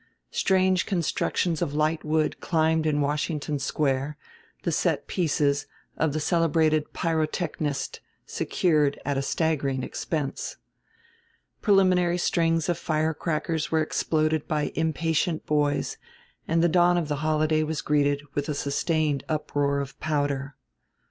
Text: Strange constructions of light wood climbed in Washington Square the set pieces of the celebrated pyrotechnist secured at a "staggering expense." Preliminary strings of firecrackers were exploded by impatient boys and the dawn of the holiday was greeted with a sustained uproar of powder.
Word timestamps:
Strange 0.31 0.87
constructions 0.87 1.61
of 1.61 1.75
light 1.75 2.03
wood 2.03 2.39
climbed 2.39 2.87
in 2.87 3.01
Washington 3.01 3.59
Square 3.59 4.17
the 4.63 4.71
set 4.71 5.05
pieces 5.05 5.67
of 5.95 6.11
the 6.11 6.19
celebrated 6.19 6.91
pyrotechnist 6.91 7.99
secured 8.25 8.99
at 9.05 9.15
a 9.15 9.21
"staggering 9.21 9.83
expense." 9.83 10.57
Preliminary 11.61 12.17
strings 12.17 12.67
of 12.67 12.79
firecrackers 12.79 13.69
were 13.69 13.83
exploded 13.83 14.47
by 14.47 14.71
impatient 14.73 15.45
boys 15.45 15.97
and 16.47 16.63
the 16.63 16.67
dawn 16.67 16.97
of 16.97 17.07
the 17.07 17.17
holiday 17.17 17.61
was 17.61 17.83
greeted 17.83 18.23
with 18.33 18.49
a 18.49 18.55
sustained 18.55 19.23
uproar 19.29 19.79
of 19.79 19.99
powder. 19.99 20.55